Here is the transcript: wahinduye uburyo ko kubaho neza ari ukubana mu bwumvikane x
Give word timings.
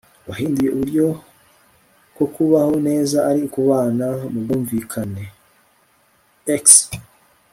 wahinduye 0.27 0.69
uburyo 0.71 1.05
ko 2.15 2.23
kubaho 2.33 2.73
neza 2.87 3.17
ari 3.29 3.39
ukubana 3.47 4.07
mu 4.31 4.39
bwumvikane 4.43 5.23
x 6.63 6.65